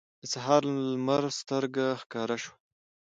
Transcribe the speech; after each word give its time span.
د 0.21 0.23
سهار 0.33 0.63
لمر 0.91 1.23
سترګه 1.39 1.85
ښکاره 2.01 2.37
شوه. 2.43 2.55